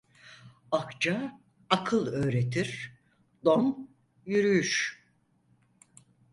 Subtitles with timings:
[0.71, 1.39] Akça
[1.69, 2.91] akıl öğretir,
[3.45, 3.89] don
[4.25, 5.03] yürüyüş.